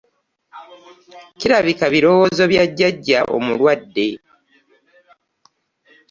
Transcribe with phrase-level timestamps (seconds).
[1.39, 4.07] Kirabika birowoozo bya jjajja omulwadde.